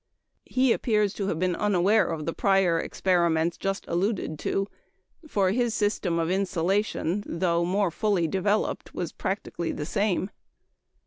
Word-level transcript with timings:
He 0.47 0.73
appears 0.73 1.13
to 1.13 1.27
have 1.27 1.37
been 1.37 1.55
unaware 1.55 2.07
of 2.07 2.25
the 2.25 2.33
prior 2.33 2.79
experiments 2.79 3.55
just 3.55 3.85
alluded 3.87 4.39
to, 4.39 4.65
for 5.27 5.51
his 5.51 5.75
system 5.75 6.17
of 6.17 6.31
insulation, 6.31 7.23
though 7.27 7.63
more 7.63 7.91
fully 7.91 8.27
developed, 8.27 8.95
was 8.95 9.11
practically 9.11 9.71
the 9.71 9.85
same. 9.85 10.31